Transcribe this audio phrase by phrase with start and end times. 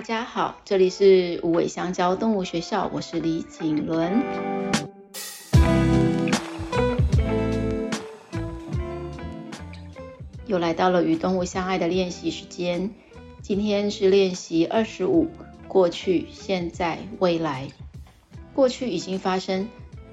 [0.00, 4.22] 大家好，这里是无尾香蕉动物学校，我是李景伦。
[10.46, 12.94] 又来到了与动物相爱的练习时间，
[13.42, 15.28] 今天是练习二十五，
[15.68, 17.68] 过去、现在、未来。
[18.54, 19.68] 过去已经发生，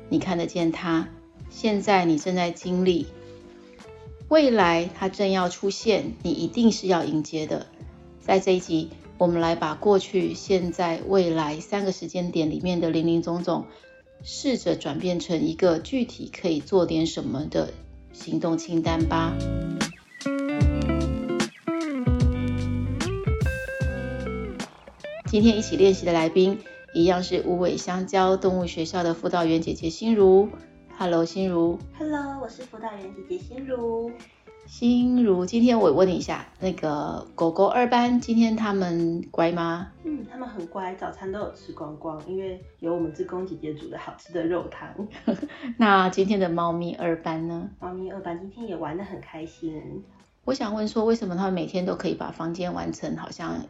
[0.10, 1.08] 你看得见它；
[1.50, 3.08] 现在你正在经历，
[4.28, 7.68] 未来它正要出现，你一定是要迎接的。
[8.19, 8.89] 在这一集，
[9.20, 13.66] 我们来把过去、现在、未来三个时间点里面的林林总总，
[14.21, 17.74] 试着转变成一个具体可以做点什么的
[18.14, 19.34] 行动清单吧。
[25.25, 26.60] 今天一起练习的来宾，
[26.94, 30.47] 一样是无尾香蕉动物学校的辅导员姐姐心如。
[30.96, 31.80] Hello，心如。
[31.97, 34.11] Hello，我是辅导员姐姐心如。
[34.67, 39.88] 心如，今天我问你一下，那个狗狗二班今天他们乖吗？
[40.03, 44.89] 嗯，他们很乖，早餐都有吃光光，因为有我们志工姐姐煮的好吃的肉汤。
[45.78, 47.69] 那今天的猫咪二班呢？
[47.80, 50.03] 猫咪二班今天也玩得很开心。
[50.44, 53.66] 我想问说，为什么他们每天都可以把房间完成，好像？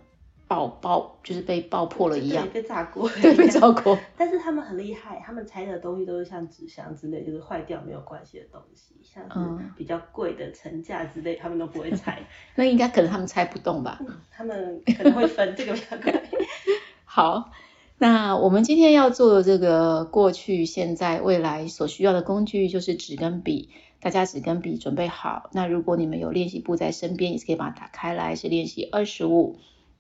[0.48, 3.98] 爆爆就是被爆破了一样，被炸过，对，被炸过。
[4.18, 12.20] 但是他们很厉害，他们拆的东西都是像纸箱之类，就是坏掉没有关系的东西，像是比较贵的层架之类，他们都不会拆。
[12.56, 14.00] 那应该可能他们拆不动吧？
[14.00, 16.14] 嗯、他们可能会分这个比较贵。
[17.04, 17.52] 好，
[17.98, 25.50] 那我们今天要做的这个过去、现在、未来所需要的工具就是纸跟笔，大家纸跟笔准备好。
[25.52, 29.58] 那如果你们有练习簿在身边，也是可以把它打开来，是练习二十五。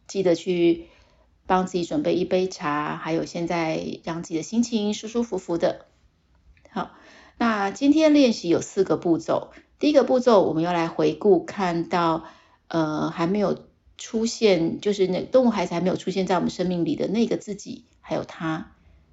[0.07, 0.87] 记得去
[1.45, 5.85] 帮自己准备一杯茶，还有现在让自己的心情舒舒服服的。
[6.69, 6.91] 好，
[7.37, 9.51] 那今天练习有四个步骤。
[9.79, 12.25] 第一个步骤，我们要来回顾，看到
[12.67, 13.65] 呃还没有
[13.97, 18.71] 出现，就是那动物孩子还没有出现在我们生命里的那个自己，还有他，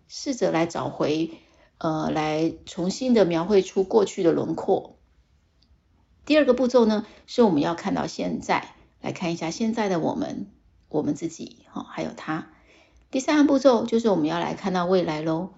[0.09, 1.33] 试着来找回，
[1.79, 4.97] 呃，来重新的描绘出过去的轮廓。
[6.25, 10.47] 第二个步骤呢，是我们要看到现在，来看一下现在的我们。
[10.94, 12.47] 我们自己，哈，还有他。
[13.10, 15.50] 第三个步骤就是我们要来看到未来喽。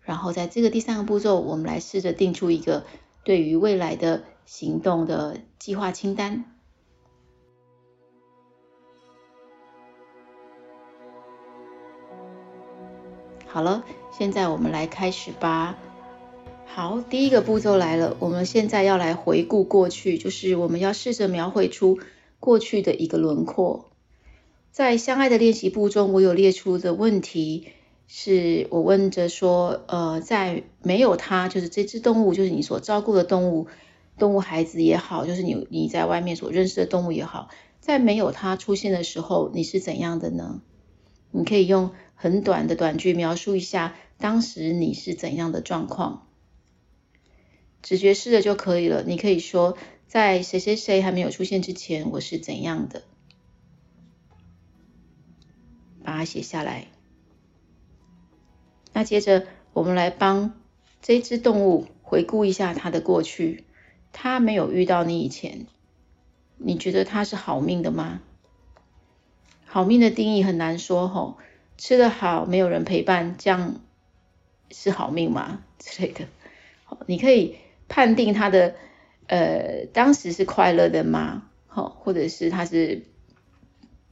[0.00, 2.82] 然后在这个第三个步骤，我们来试着定出一个
[3.22, 6.44] 对于未来的行动的计划清单。
[13.46, 15.78] 好了，现在我们来开始吧。
[16.66, 22.00] 好，第一个步骤来了，我们现在要来回顾过去，就是我们要试着描绘出
[22.40, 23.89] 过去的一个轮廓。
[24.70, 27.68] 在相爱的练习簿中，我有列出的问题，
[28.06, 33.66] 是我问着说，呃，在没有他，就是这只动物，就是你所照顾的动物，
[34.18, 37.48] 动物孩子也好，就是你你在外面所认识的动物也好，
[37.80, 40.62] 在没有他出现的时候，你是怎样的呢？
[41.32, 46.28] 你可以用很短的短句描述一下当时你是怎样的状况，
[47.82, 49.02] 直觉式的就可以了。
[49.04, 49.76] 你可以说，
[50.06, 53.02] 在谁谁谁还没有出现之前，我是怎样的。
[56.04, 56.86] 把它写下来。
[58.92, 60.60] 那接着，我们来帮
[61.00, 63.64] 这只动物回顾一下它的过去。
[64.12, 65.66] 它没有遇到你以前，
[66.56, 68.20] 你觉得它是好命的吗？
[69.64, 71.38] 好命的定义很难说吼，
[71.78, 73.80] 吃得好，没有人陪伴，这样
[74.70, 75.62] 是好命吗？
[75.78, 76.26] 之类的。
[77.06, 77.56] 你可以
[77.88, 78.74] 判定它的
[79.28, 81.48] 呃当时是快乐的吗？
[81.68, 83.04] 好，或者是它是。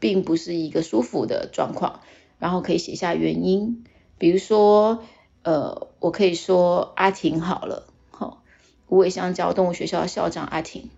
[0.01, 2.01] 并不是一个舒服的状况，
[2.39, 3.85] 然后可以写下原因，
[4.17, 5.03] 比如说，
[5.43, 8.43] 呃，我可以说阿婷好了，好，
[8.89, 10.91] 无尾香蕉动物学校的校长阿婷，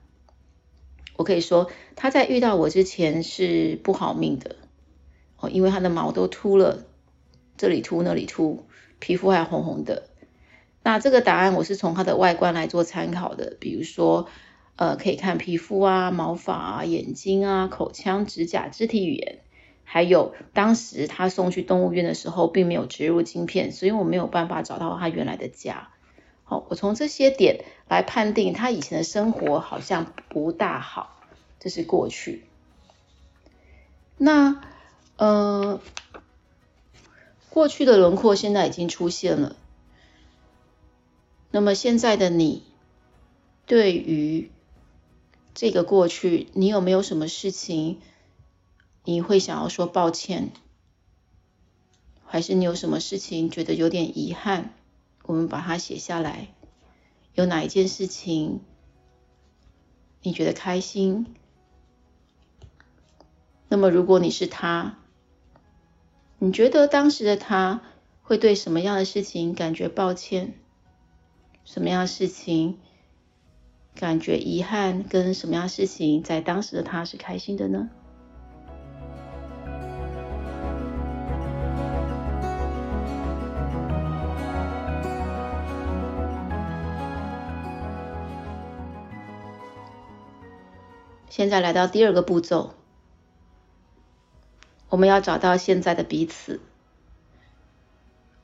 [1.17, 4.57] 我可以说他在遇到我之前是不好命的，
[5.39, 6.85] 哦，因为他的毛都秃了，
[7.57, 8.65] 这里秃那里秃，
[8.99, 10.09] 皮肤还红红的，
[10.83, 14.29] 那这个答案我是从他的外观来做参考的，比如说。
[14.81, 19.41] 呃，可以看皮肤啊、毛发啊、眼睛啊、口腔、指甲、肢体语言，
[19.85, 25.91] 还有当时他送去动物园的时候，并没有植入晶片，所以我没有办法找到他原来的家。
[26.45, 31.21] 好，我从这些点来判定他以前的生活好像不大好，
[31.59, 32.47] 这是过去。
[34.17, 34.63] 那
[35.19, 35.79] 呃，
[37.51, 39.57] 过去的轮廓现在已经出现了，
[41.51, 42.63] 那么现在的你
[43.67, 44.51] 对于
[45.55, 48.01] 这个过去，你有没有什么事情
[49.05, 50.53] 你会想要说抱歉？
[52.25, 54.73] 还是你有什么事情觉得有点遗憾？
[55.25, 56.49] 我们把它写下来。
[57.35, 58.61] 有哪一件事情
[60.23, 61.35] 你觉得开心？
[63.69, 64.99] 那么如果你是他，
[66.39, 67.83] 你觉得当时的他
[68.23, 70.55] 会对什么样的事情感觉抱歉？
[71.65, 72.79] 什么样的事情
[74.01, 75.03] 感觉遗憾？
[75.03, 77.91] 跟什么样的事情在当时的他是开心的呢？
[91.29, 92.73] 现在来到第二个步骤，
[94.89, 96.61] 我们要找到现在的彼此。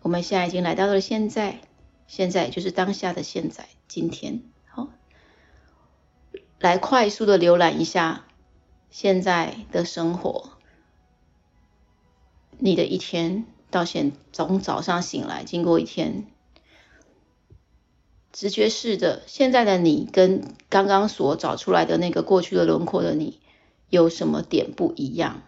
[0.02, 1.60] 我们现在已经来到了现在，
[2.06, 4.42] 现在就是当下的现在，今天。
[6.58, 8.24] 来快速的浏览一下
[8.90, 10.52] 现在的生活。
[12.58, 16.26] 你的一天到现从早上醒来，经过一天。
[18.32, 23.40] 直觉式的，现在的你跟刚刚所找出来的那个过去的轮廓的你
[23.88, 25.42] 有什么点不一样？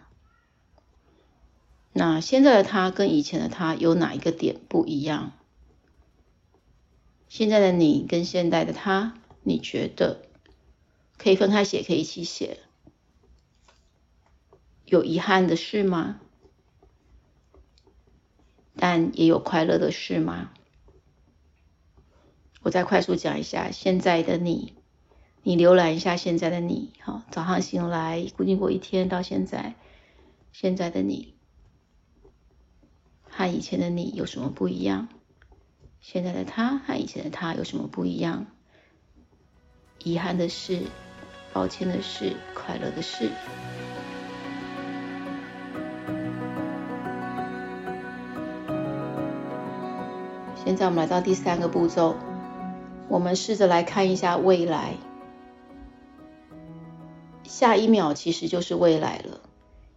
[1.93, 5.33] 那现在的他跟以前的他有哪一个点不一样？
[7.27, 10.21] 现在的你跟现在的他，你觉得
[11.19, 12.57] 可以分开写，可以一起写？
[14.85, 16.19] 有遗憾的事吗？
[18.75, 20.51] 但也有快乐的事吗？
[22.61, 24.73] 我再快速讲一下现在的你，
[25.43, 29.75] 你浏览一下现在的你，好，早上醒来，固定过一天到现在，
[30.53, 31.35] 现在的你
[33.29, 35.09] 和以前的你有什么不一样？
[35.99, 38.47] 现在的他和以前的他有什么不一样？
[40.01, 40.83] 遗憾的事，
[41.59, 43.29] 抱歉的事，快乐的事。
[50.63, 52.15] 现在我们来到第三个步骤。
[53.09, 54.93] 我们试着来看一下未来，
[57.43, 59.41] 下一秒其实就是未来了，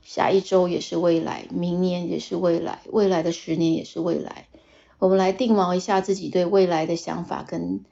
[0.02, 4.48] 下一周也是未来，明年也是未来，未来的十年也是未来。
[4.98, 7.84] 我们来定锚一下自己对未来的想法跟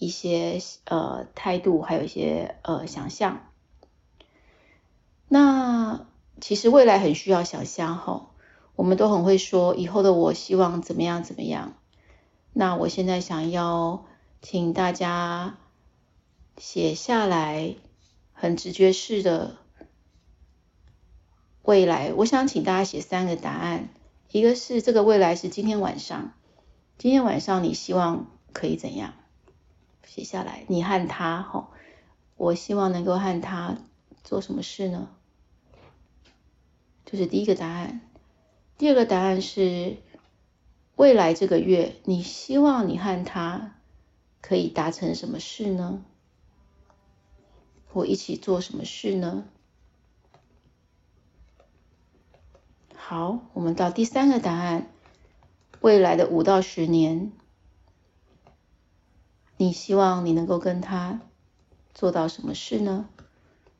[0.00, 3.46] 一些呃态度，还有一些呃想象。
[5.28, 6.04] 那
[6.40, 8.30] 其实未来很需要想象哈，
[8.74, 11.74] 我们都很会说以后的我希望怎么样怎么样。
[12.52, 14.04] 那我现在想要。
[14.42, 15.58] 请大家
[16.56, 17.74] 写下来，
[18.32, 19.58] 很直觉式的
[21.60, 22.14] 未来。
[22.16, 23.90] 我想请大家写三个答案，
[24.32, 26.32] 一个是这个未来是今天晚上，
[26.96, 29.12] 今天晚上你希望可以怎样？
[30.10, 31.70] 写下来，你和他哈，
[32.36, 33.78] 我希望能够和他
[34.24, 35.08] 做什么事呢？
[37.04, 38.00] 就是第一个答案。
[38.76, 39.98] 第二个答案是
[40.96, 43.76] 未来这个月，你希望你和他。
[44.42, 46.02] 可以达成什么事呢？
[47.92, 49.44] 或一起做什么事呢？
[52.96, 54.90] 好，我们到第三个答案：
[55.82, 57.32] 未来的五到十年，
[59.60, 61.20] 你希望你能够跟他
[61.92, 63.10] 做到什么事呢？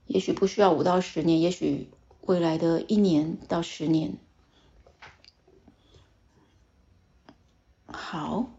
[0.06, 1.88] 也许不需要五到十年，也许
[2.21, 4.19] 未来的一年到十年。
[7.87, 8.50] 好。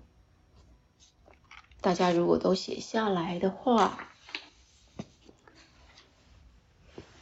[1.79, 3.99] 大家如果都写下来的话，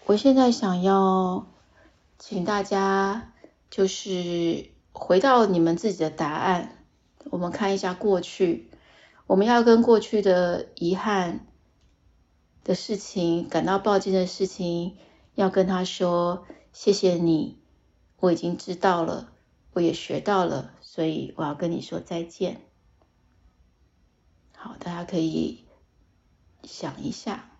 [0.05, 1.45] 我现在想要
[2.17, 3.33] 请大家
[3.69, 6.85] 就是回到你们自己的答案，
[7.25, 8.68] 我们看一下过去，
[9.29, 11.45] 我们要跟过去的遗憾
[12.63, 14.97] 的事情、感到抱歉的事情，
[15.35, 17.59] 要跟他说谢谢你，
[18.19, 19.31] 我已经知道了，
[19.73, 22.61] 我也学到了，所以我要跟你说再见。
[24.55, 25.63] 好，大家可以
[26.63, 27.51] 想一下。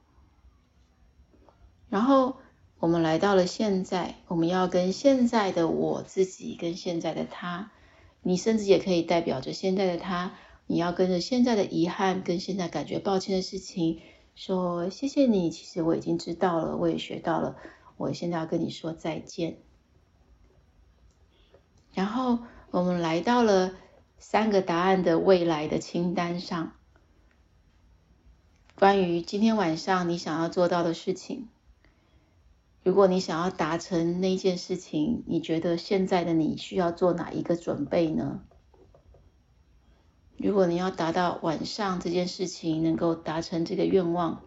[1.88, 2.38] 然后
[2.80, 7.72] 我们来到了现在，我们要跟现在的我自己，跟现在的他，
[8.24, 10.34] 你甚至也可以代表着现在的他，
[10.72, 14.02] 你要跟着现在的遗憾，跟现在感觉抱歉的事情
[14.36, 15.50] 说谢谢你。
[15.50, 17.56] 其实我已经知道了，我也学到了，
[17.98, 19.58] 我现在要跟你说再见。
[21.92, 22.38] 然后
[22.70, 23.72] 我们来到了
[24.20, 26.74] 三个答案的未来的清单上。
[28.76, 31.50] 关于今天晚上你想要做到的事情，
[32.84, 38.42] 如果你想要达成那件事情，你觉得现在的你需要做哪一个准备呢？
[40.40, 44.42] 如果你要达到晚上这件事情能够达成这个愿望，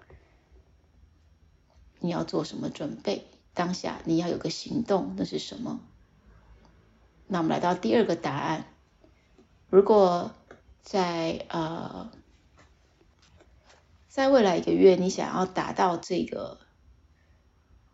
[2.00, 3.26] 你要做什么准备？
[3.54, 5.80] 当下你要有个行动，那是什么？
[7.26, 8.66] 那我们来到第二个答案，
[9.68, 10.32] 如果
[10.82, 12.10] 在呃。
[14.08, 16.58] 在未来一个月，你想要达到这个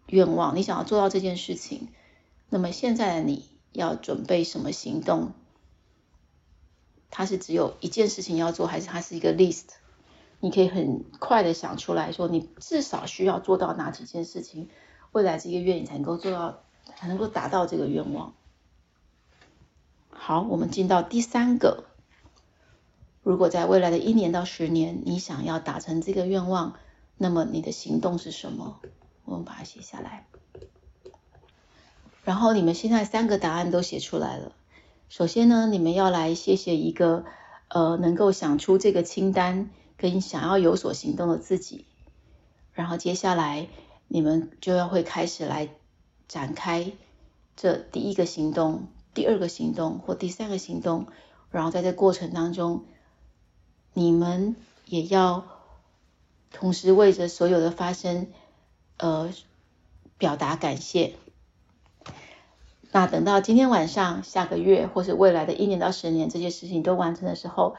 [0.09, 1.91] 愿望，你想要做到这件事情，
[2.49, 5.33] 那么现在的你要准备什么行动？
[7.11, 9.65] 它是只有一件事情要做，还是它是一个 list？
[10.41, 14.69] 你可以很快的想出来说，你至少需要做到哪几件事情，
[15.13, 16.63] 未来这个月你才能够做到，
[16.97, 18.35] 才能够达到这个愿望。
[20.11, 21.85] 好，我们进到第三个。
[23.23, 26.75] 如果在未来的一年到十年，你想要达成这个愿望，
[27.17, 28.81] 那么你的行动是什么？
[29.25, 30.27] 我们把它写下来。
[32.25, 34.53] 然后你们现在三个答案都写出来了。
[35.09, 37.25] 首先呢，你们要来谢谢一个
[37.69, 41.87] 呃能够想出这个清单跟想要有所行动的自己。
[42.73, 43.69] 然后接下来
[44.07, 45.71] 你们就要会开始来
[46.29, 46.93] 展开
[47.57, 51.07] 这第一个行动、第二个行动或第三个行动。
[51.51, 52.85] 然后在这过程当中，
[53.95, 55.47] 你们也要
[56.53, 58.29] 同时为着所有的发生
[58.99, 59.33] 呃
[60.19, 61.15] 表达感谢。
[62.91, 67.77] 那等到今天晚上、下个月，或是未来的一年到十年，这些事情都完成的时候，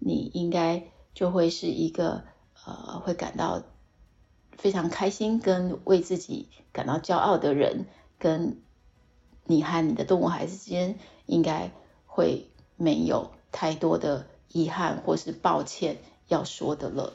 [0.00, 2.24] 你应该就会是一个
[2.66, 3.62] 呃，会感到
[4.56, 7.86] 非常开心，跟为自己感到骄傲的人，
[8.18, 8.60] 跟
[9.44, 11.70] 你和你的动物孩子之间，应该
[12.06, 17.14] 会没有太多的遗憾或是抱歉要说的了。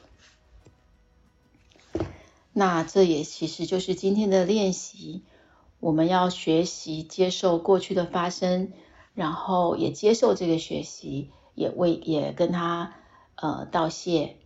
[2.54, 5.24] 那这也其实就是今天的练习。
[5.84, 8.72] 我们要学习接受过去的发生，
[9.14, 12.94] 然后也接受这个学习，也为也跟他
[13.36, 14.38] 呃道谢，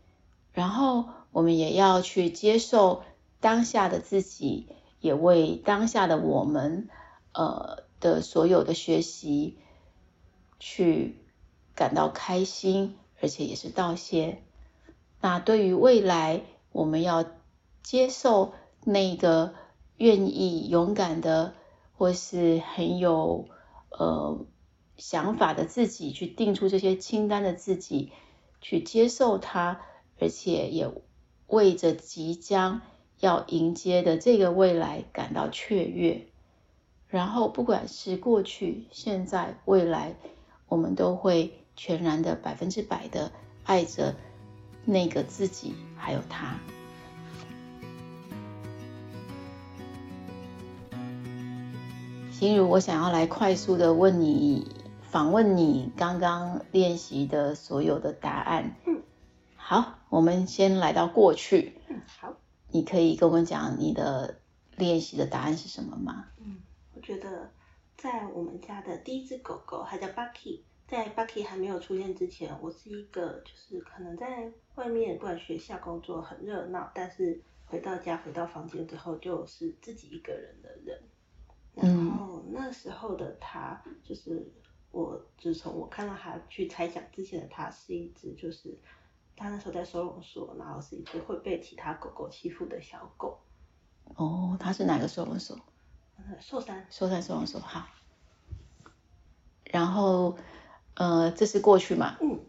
[0.51, 3.03] 然后我们也要去接受
[3.39, 6.89] 当下的自己，也为当下的我们
[7.33, 9.59] 呃的所有的学习
[10.59, 11.19] 去
[11.75, 14.41] 感到开心，而且也是道谢。
[15.21, 16.41] 那对于未来，
[16.71, 17.23] 我们要
[17.83, 18.53] 接受
[18.83, 19.53] 那个。
[19.97, 21.53] 愿意勇敢的，
[21.97, 23.49] 或是很有
[23.89, 24.45] 呃
[24.97, 28.11] 想法的自己，去定出这些清单的自己，
[28.61, 29.81] 去接受它，
[30.19, 30.89] 而且也
[31.47, 32.81] 为着即将
[33.19, 36.27] 要迎接的这个未来感到雀跃。
[37.07, 40.15] 然后，不管是过去、现在、未来，
[40.67, 43.31] 我们都会全然的、百分之百的
[43.63, 44.13] 爱着
[44.83, 46.59] 那个自己，还有他。
[52.37, 54.67] 心如，我想要来快速的问你，
[55.01, 58.75] 访问你刚刚练习的所有的答案。
[58.85, 59.01] 嗯，
[59.55, 61.81] 好，我们先来到过去。
[61.87, 62.35] 嗯，好，
[62.69, 64.37] 你可以跟我们讲你的
[64.75, 66.27] 练习的答案是什么吗？
[66.37, 66.59] 嗯，
[66.93, 67.49] 我觉得
[67.97, 81.01] 在我们家的第一只狗狗，它叫 Bucky，在 Bucky 还没有出现之前，我是一个就是可能在外面不管学校工作很热闹，但是回到家回到房间之后就是自己一个人的人。
[81.81, 84.51] 然后那时候的他，就是
[84.91, 88.77] 我自从我看到他去猜想之前的他是一只，就是
[89.35, 93.39] 他那时候在收容所，然后是一只会被其他狗狗欺负的小狗。
[94.15, 95.57] 哦，他是哪个收容所？
[96.39, 96.87] 寿山。
[96.89, 97.85] 寿山收容所，好。
[99.65, 100.37] 然后，
[100.95, 102.17] 呃，这是过去嘛？
[102.21, 102.39] 嗯。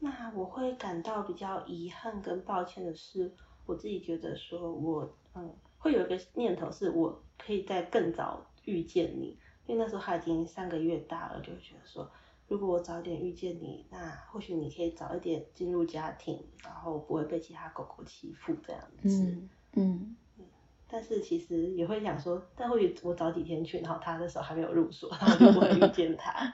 [0.00, 3.34] 那我会感到比较遗憾跟抱歉的是，
[3.66, 5.54] 我自己觉得说我，嗯。
[5.78, 12.10] 会有一个念头是，我可以在更早遇见你，因为那时候他已经三个月大了，就会觉得说，
[12.48, 19.08] 如果我早点遇见你，那或许你可以早一点进入家庭，然后不会被其他狗狗欺负这样子。
[19.08, 20.44] 嗯嗯，嗯。
[20.90, 26.52] 但是其实也会想说，但或许我早几天去，然后他那时候还没有入所， 然后就不会遇见他。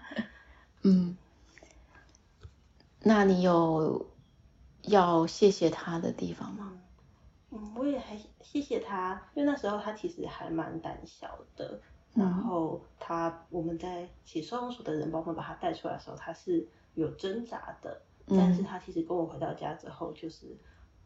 [0.83, 1.16] 嗯。
[3.07, 4.11] 那你有
[4.83, 6.73] 要谢谢他的地方吗？
[7.56, 11.80] 嗯，我也还谢谢他，因为那时候他其实还蛮胆小的，
[12.12, 20.56] 然后他我们在起收容所的人帮我们把他带出来的时候，他是有挣扎的，但是他其实跟我回到家之后就是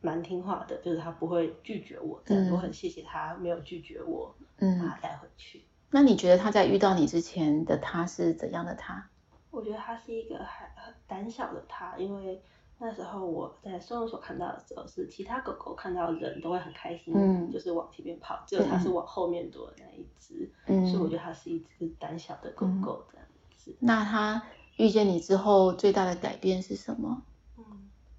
[0.01, 5.63] 蛮听话的，就是他不会拒绝我，嗯，我很谢谢他没有拒绝我，嗯，把他带回去。
[5.91, 9.07] 那你觉得他在遇到你之前的他是怎样的他？
[9.51, 12.43] 我觉得他是一个还很胆小的他，因为。
[12.81, 23.75] 那时候我在收容所看到的时候，是其他狗狗看到人都会很开心，嗯、就是往前面跑，只有它是往后面躲的那一只，嗯、所以我觉得它是一只胆小的狗狗这样子。
[23.81, 24.41] 那它
[24.77, 27.21] 遇见你之后最大的改变是什么？
[27.57, 27.65] 嗯，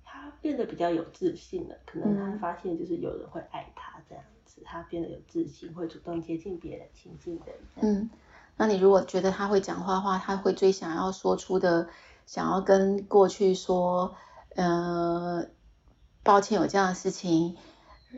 [0.03, 7.55] 它变得比较有自信了，可能它发现就是有人会爱它这样子，它变得有自信，会主动接近别人、亲近人。
[7.79, 8.09] 嗯，
[8.57, 11.87] 那你如果觉得它会讲话的话，它会最想要说出的，
[12.25, 14.13] 想要跟过去说。
[14.55, 15.45] 呃，
[16.23, 17.57] 抱歉有这样的事情，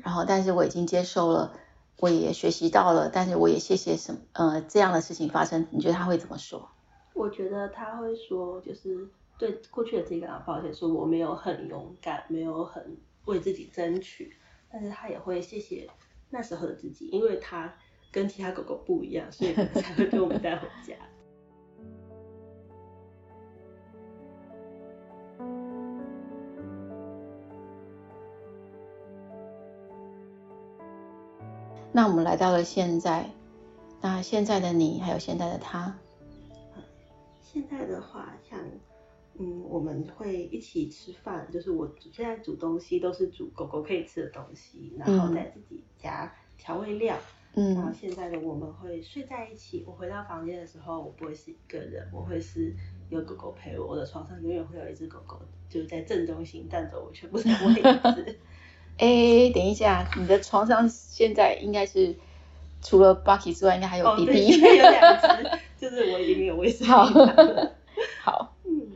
[0.04, 1.54] 然后但是我已经接受了。
[1.98, 6.68] 我也学习到了，但是我也谢谢什么呃这样的事情发生，你觉得他会怎么说？
[7.14, 9.08] 我觉得他会说，就是
[9.38, 14.36] 对过去的自己感到抱歉，说我没有很勇敢，没有很为自己争取，
[14.72, 15.88] 但是他也会谢谢
[16.32, 17.72] 那时候的自己，因为他
[18.12, 20.96] 跟其他狗狗不一样，所以才会给我们带回家。
[31.94, 33.30] 那我们来到了现在，
[34.02, 35.94] 那现在的你还有现在的他，
[37.42, 38.58] 现在的话，像
[39.38, 47.18] 嗯，我们会一起吃饭，就是我现在煮东西都是煮狗狗可以吃的东西，然后再自己加调味料，
[47.56, 49.84] 嗯，然后现在的我们会睡在一起。
[49.86, 52.74] 我回到房间的时候，我不会是一个人，我会是
[53.10, 58.40] 有狗狗陪我，我的床上永远会有一只狗狗，就是在正中心占着我全部的位置。
[59.02, 62.16] 哎，等一下，你的床上现在应该是
[62.84, 64.62] 除了 Bucky 之外，应该还有弟弟。
[64.64, 67.76] 哦、有两只， 就是我已经没有卫生了。
[68.22, 68.92] 好，嗯，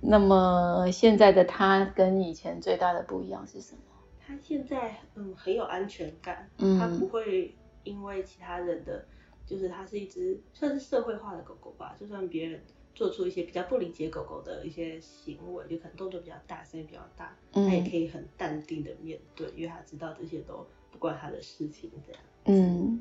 [0.00, 3.80] 那么现在的他跟以前最大的不一样是什么？
[4.26, 7.54] 他现在嗯很有安全感，嗯，他不会
[7.84, 9.04] 因为其他人的，
[9.46, 12.62] 就是他是一只算是社会化的狗狗吧，就算别人。
[12.98, 22.20] 做出一些比较不理解狗狗的一些行为，就可能动作比较大，声音比较大，他也可以很淡定的面对，因为他知道这些都不关他的事情，这样。
[22.46, 23.00] 嗯，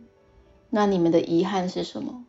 [0.69, 2.23] 那你们的遗憾是什么？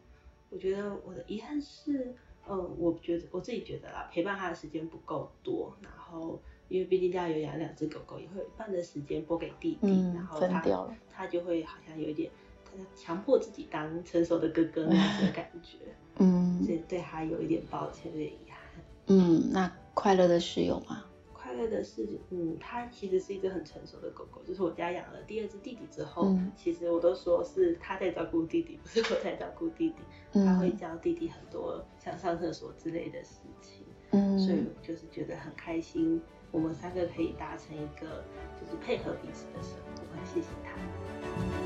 [0.49, 2.15] 我觉得我的遗憾是，
[2.49, 12.48] 嗯，我觉得我自己觉得啦，陪伴他的时间不够多，然后因为毕竟家有养两只狗狗，也会有一半的时间拨给弟弟，嗯，然后他分掉了，他就会好像有一点，他
[12.95, 15.79] 强迫自己当成熟的哥哥那样子的感觉。
[16.17, 18.59] 嗯，所以对他有一点抱歉，有点遗憾。
[19.07, 21.05] 嗯，那快乐的事有吗？
[21.33, 24.43] 快乐的事，嗯，他其实是一只很成熟的狗狗。
[24.45, 29.97] 就是我家养了第二只弟弟之后，嗯、其实我都说是他在照顾弟弟，不是我在照顾弟弟。
[30.33, 33.85] 嗯、他会教弟弟很多像上厕所之类的事情。
[34.11, 38.25] 嗯，所以我就是觉得很开心，我们三个可以达成一个
[38.61, 40.03] 就是配合彼此的生活。
[40.03, 41.58] 我很谢谢他。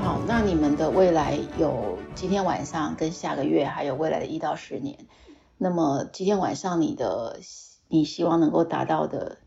[0.00, 4.98] 好那你们的未来有今天晚上跟下个月，还有未来的一到十年。
[5.58, 7.38] 那么今天晚上你的
[7.88, 9.38] 你希望能够达到的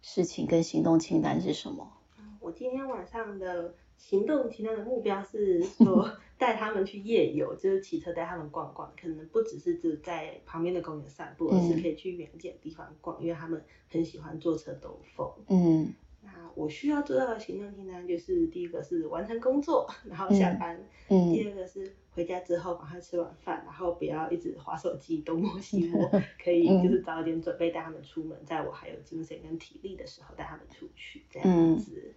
[0.00, 1.92] 事情跟行动清单是什么？
[2.40, 15.30] 我今天晚上的行动清单的目标是说 带他们去夜游，就是骑车带他们逛逛，可能不只是只在旁边的公园散步，而是可以去远一点的地方逛，因为他们很喜欢坐车兜风。
[15.48, 15.92] 嗯。
[16.22, 20.74] 那我需要做到的行动清单就是第一个是完成工作，然后下班；
[21.08, 26.10] 嗯嗯、第二个是回家之后赶快吃完饭，然后不要一直划手机东摸西摸，
[26.42, 32.14] 可以就是早点准备带他们出门，在我还有精神跟体力的时候带他们出去这样子、嗯。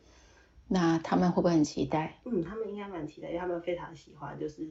[0.68, 2.20] 那他们会不会很期待？
[2.26, 4.68] 嗯，他们应该蛮期待，因为他们非常喜欢就是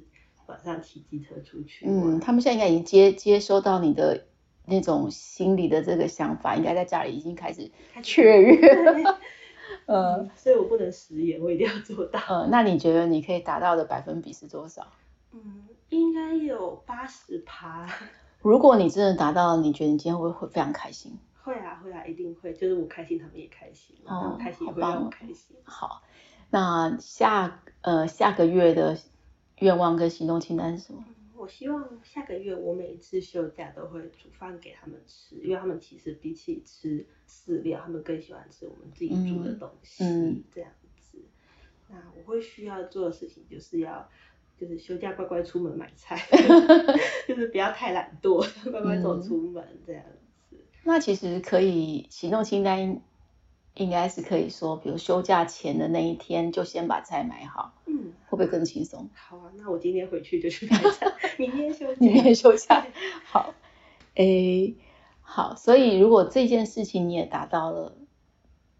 [0.46, 1.86] 晚上骑机车出去。
[1.86, 4.26] 嗯，他们现在应该已经接接收到你的
[4.66, 7.70] 那种心里的这个想法，应该在家里已经开始
[8.02, 9.18] 雀跃了。
[9.86, 12.20] 呃、嗯，所以我不能食言，我一定要做到。
[12.28, 14.86] 呃，那你觉得你可以达到的百分比是多少？
[15.32, 17.88] 嗯，应该有八十趴。
[18.40, 21.18] 如果你真的达到了，你觉得你今天会会非常开心？
[21.42, 22.52] 会啊，会啊，一定会。
[22.54, 23.96] 就是我开心，他们也开心。
[24.04, 25.56] 哦，开心也会让我开心。
[25.64, 26.02] 好，
[26.50, 28.96] 那下呃下个月的
[29.58, 31.04] 愿望跟行动清单是什么？
[31.36, 40.04] 我希望下个月我每一次休假都会煮饭给他们吃，因为他们其实比起吃饲料，他们更喜欢吃我们自己煮的东西，
[40.54, 41.18] 这样子。
[41.88, 44.08] 那我会需要做的事情就是要，
[44.56, 46.16] 就是休假乖乖出门买菜，
[47.26, 50.21] 就是不要太懒惰，乖乖走出门这样子。
[50.84, 53.00] 那其实可以行动清单。
[53.74, 59.08] 应该是可以说，比如休假前的那一天就先把菜买好，嗯，会不会更轻松？
[59.14, 62.86] 好啊，那我今天回去就去买菜，明天休假， 明天休假，
[63.24, 63.54] 好，
[64.16, 64.76] 诶，
[65.22, 67.96] 好，所以如果这件事情你也达到了，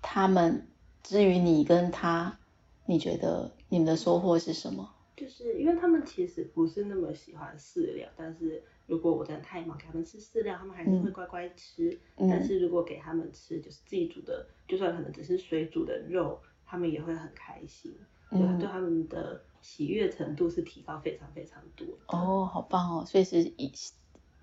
[0.03, 0.69] 他们
[1.03, 2.39] 至于你跟他，
[2.85, 4.91] 你觉得你们的收获是什么？
[5.17, 8.63] 就是因为他们其实不是那么喜欢饲料，但是。
[8.87, 11.99] 如果我真的太忙，给他们吃饲料，他们还是会乖乖吃。
[12.17, 17.95] 嗯、但是如果给他们吃就是自己煮的，就算可能只是水煮的肉，他们也会很开心。
[18.31, 21.87] 嗯，对他们的喜悦程度是提高非常非常多。
[22.07, 23.05] 哦，好棒哦！
[23.05, 23.71] 所以是以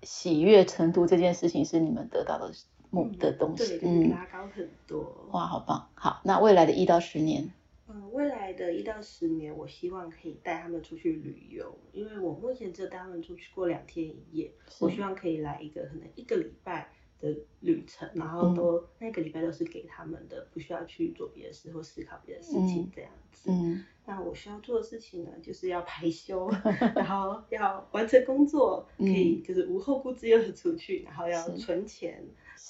[0.02, 2.52] 喜悦程度这件事情是你们得到的
[2.90, 5.26] 目的东西，嗯，对，拉高很多。
[5.26, 5.32] 嗯。
[5.32, 5.88] 哇，好棒！
[5.94, 7.50] 好，那未来的一到十年。
[7.92, 23.50] 嗯，未来的一到十年，我希望可以带他们出去旅游，因为我目前只有带他们出去过两天一夜，我希望可以来一个可能一个礼拜的旅程，然后都那个礼拜都是给他们的，不需要去做别的事或思考别的事情这样子。
[23.50, 26.48] 嗯，那我需要做的事情呢，就是要排休，
[26.94, 32.24] 然后要完成工作，可以就是无后顾之忧的出去，然后要存钱，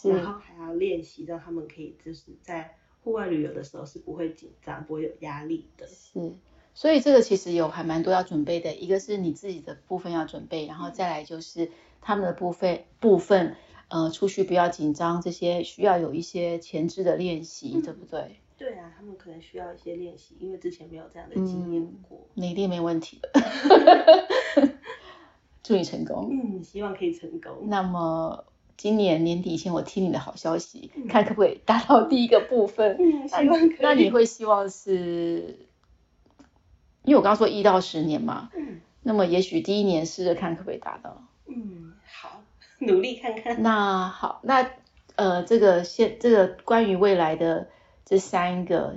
[0.05, 5.87] 然后还要练习，让他们可以就是在户外旅游的时候是不会紧张、不会有压力的。
[5.87, 6.35] 是。
[6.73, 13.57] 所以这个其实有还蛮多要准备的，一个是你自己的部分要准备，然后再来就是他们的部分部分，
[13.89, 18.41] 呃，出去不要紧张，这些需要有一些前置的练习，嗯、对不对？
[18.57, 22.19] 对啊，他们可能需要一些练习，因为之前没有这样的经验过。
[22.35, 23.31] 嗯、你一定没问题的，
[25.65, 26.29] 祝你成功。
[26.31, 27.69] 嗯，希望可以成功。
[27.69, 28.45] 那么
[28.81, 32.97] 今年年底前，我听你的好消息，嗯、看可不可以达到第一个部分。
[32.99, 33.77] 嗯，希望可以。
[33.81, 35.69] 那你会希望是？
[37.03, 42.43] 因为我刚刚说一到十年嘛，嗯，那么也许第一年试着看可不可以达到，嗯，好，
[42.79, 43.63] 努力看看。
[43.63, 44.71] 那好，那
[45.17, 47.69] 呃，这个现这个关于未来的
[48.07, 48.97] 这三个，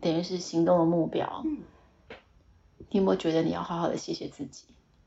[0.00, 1.58] 等于是行动的目标，嗯，
[2.90, 4.64] 你有没有觉得你要好好的谢谢自己？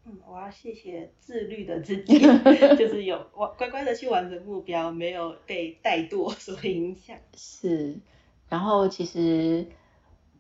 [0.08, 2.18] 嗯，我要谢谢自律的自己，
[2.78, 7.18] 就是有我乖乖的去完成目标，没有被怠惰 所影响。
[7.36, 7.98] 是，
[8.50, 9.68] 然后其实。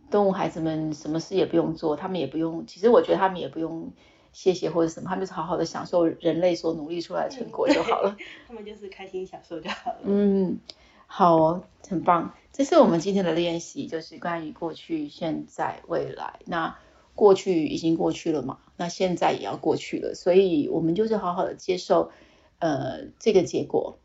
[0.09, 3.91] 动物孩子们什么事也不用做，他们也不用，其实我觉得他们也不用
[4.31, 8.15] 谢谢或者什么，他们就是好好的享受人类所努力出来的成果就好了。
[8.47, 9.99] 他们就是开心享受就好了。
[10.05, 10.59] 嗯，
[11.07, 12.33] 好哦，很棒。
[12.53, 16.39] 这是我们今天的练习，就是关于过去、现在、未来。
[16.45, 16.77] 那
[17.17, 22.11] 过去已经过去了嘛，那现在也要过去了，所以我们就是好好的接受
[22.59, 23.97] 呃这个结果，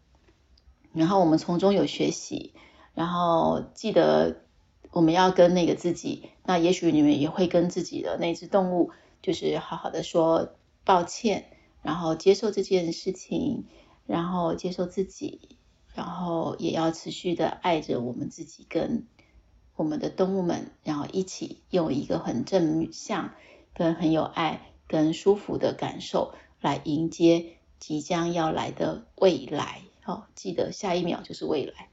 [0.93, 2.55] 然后我们从中有学习，
[2.95, 4.43] 然后记得。
[4.95, 8.91] 我们要跟那个自己，那也许你们也会跟自己的那只动物，
[9.23, 10.53] 就是好好的说
[10.85, 11.47] 抱歉，
[11.81, 13.65] 然后接受这件事情，
[14.07, 15.57] 然后接受自己，
[15.95, 19.07] 然后也要持续的爱着我们自己跟
[19.83, 23.35] 我们的动物们，然后一起用一个很正向、
[23.75, 29.81] 跟很有爱、跟舒服的感受来迎接即将要来的未来。
[30.05, 31.89] 好，记得下一秒就是未来。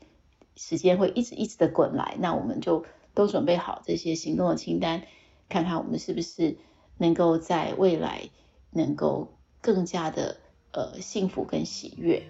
[0.55, 5.01] 时间会一直一直的滚来，那我们就都准备好这些行动的清单，
[5.49, 6.57] 看看我们是不是
[6.99, 8.29] 能够在未来
[8.69, 10.37] 能够更加的
[10.73, 12.21] 呃幸福跟喜悦。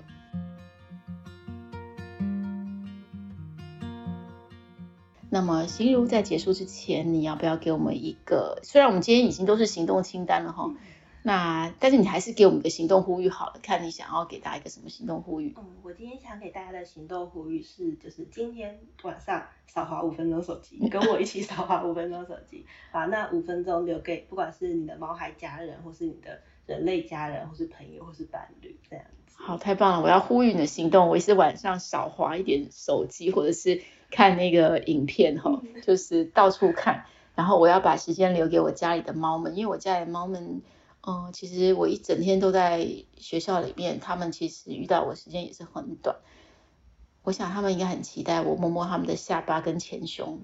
[5.29, 8.59] 那么心如在结束之前，你要不要给我们一个？
[8.63, 10.71] 虽然我们今天已经都是行动清单了哈。
[11.21, 15.53] 那但是你还是给我们一个行动呼吁好了，看你想要给大家一个什么行动呼吁？
[15.57, 29.35] 嗯，我今天想给大家的行动呼吁是，就是今天晚上少划五分钟手机，跟我一起少划五分钟手机，把那五分钟留给不管是你的猫孩家人，或是你的人类家人，或是朋友，或是伴侣这样子。
[29.35, 30.01] 好，太棒了！
[30.01, 40.61] 我要呼吁你的行动，我也是晚上少滑一点手机，或者是看那个影片哈，就是到处看，然后我要把时间留给我家里的猫们，因为我家里的猫们。
[41.01, 42.85] 嗯，其实我一整天都在
[43.17, 46.17] 学校里面，他们其实遇到我时间也是很短。
[47.23, 50.41] 我想他们应该很期待我摸摸他们的下巴跟前胸。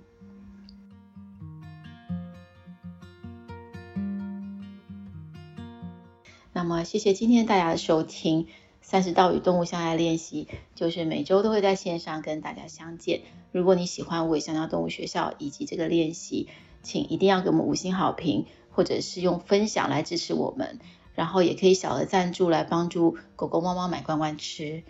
[6.53, 8.47] 那么，谢谢今天大家的收听，
[8.85, 13.23] 三十道与动物相爱练习，就是每周都会在线上跟大家相见。
[13.51, 16.47] 如果你喜欢无尾香蕉动物学校以及这个练习，
[16.83, 18.45] 请一定要给我们五星好评。
[18.75, 20.79] 或者是用分享来支持我们，
[21.13, 24.83] 然后也可以小额赞助来帮助狗狗、猫猫买罐罐吃。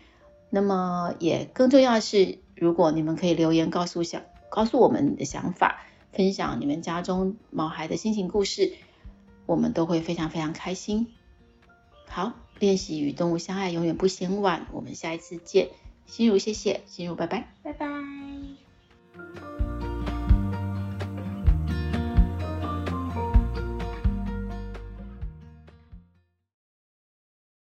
[0.49, 8.73] 那么也更重要的是，如果你们可以留言告诉想告诉我们你的想法，分享你们家中毛孩的心情故事，
[9.45, 11.13] 我们都会非常非常开心。
[12.07, 14.67] 好，练习与动物相爱永远不嫌晚。
[14.71, 15.69] 我们下一次见。
[16.05, 16.81] 心如谢谢。
[16.85, 17.53] 心如拜拜。
[17.63, 17.85] 拜拜。